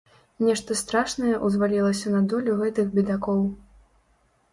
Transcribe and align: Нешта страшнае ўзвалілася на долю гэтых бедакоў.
Нешта 0.45 0.77
страшнае 0.77 1.33
ўзвалілася 1.49 2.13
на 2.15 2.21
долю 2.31 2.55
гэтых 2.63 2.89
бедакоў. 2.97 3.45